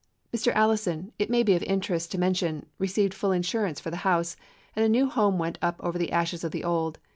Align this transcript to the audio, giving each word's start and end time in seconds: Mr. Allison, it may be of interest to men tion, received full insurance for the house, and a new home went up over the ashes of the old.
Mr. 0.35 0.51
Allison, 0.55 1.11
it 1.19 1.29
may 1.29 1.43
be 1.43 1.53
of 1.55 1.61
interest 1.61 2.11
to 2.11 2.17
men 2.17 2.33
tion, 2.33 2.65
received 2.79 3.13
full 3.13 3.31
insurance 3.31 3.79
for 3.79 3.91
the 3.91 3.97
house, 3.97 4.35
and 4.75 4.83
a 4.83 4.89
new 4.89 5.07
home 5.07 5.37
went 5.37 5.59
up 5.61 5.75
over 5.79 5.99
the 5.99 6.11
ashes 6.11 6.43
of 6.43 6.51
the 6.51 6.63
old. 6.63 6.97